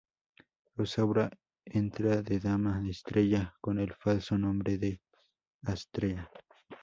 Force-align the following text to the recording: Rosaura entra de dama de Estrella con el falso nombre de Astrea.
Rosaura 0.77 1.25
entra 1.67 2.23
de 2.23 2.39
dama 2.39 2.79
de 2.81 2.89
Estrella 2.89 3.53
con 3.61 3.77
el 3.77 3.93
falso 3.93 4.35
nombre 4.35 4.79
de 4.79 4.99
Astrea. 5.61 6.27